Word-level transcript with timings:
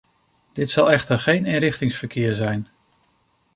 Dit 0.53 0.69
zal 0.69 0.91
echter 0.91 1.19
geen 1.19 1.45
eenrichtingsverkeer 1.45 2.35
zijn. 2.35 2.67